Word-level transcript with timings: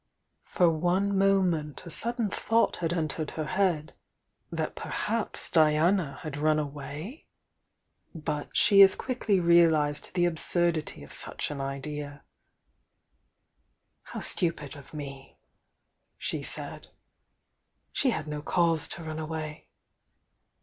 For 0.47 0.67
one 0.67 1.15
moment 1.15 1.85
a 1.85 1.91
sudden 1.91 2.31
thought 2.31 2.77
had 2.77 2.91
en 2.91 3.07
tered 3.07 3.29
her 3.37 3.45
head, 3.45 3.93
that 4.51 4.73
perhaps 4.73 5.47
Diana 5.47 6.17
had 6.23 6.37
run 6.37 6.57
away? 6.57 7.27
—but 8.15 8.49
she 8.51 8.83
aa 8.83 8.95
quickly 8.97 9.39
realised 9.39 10.15
the 10.15 10.25
absurdity 10.25 11.03
of 11.03 11.13
such 11.13 11.51
an 11.51 11.61
idea! 11.61 12.23
"How 14.05 14.21
stupid 14.21 14.75
of 14.75 14.91
me!" 14.91 15.37
she 16.17 16.41
said. 16.41 16.87
"She 17.91 18.09
had 18.09 18.27
no 18.27 18.41
cause 18.41 18.87
to 18.87 19.03
run 19.03 19.19
away." 19.19 19.67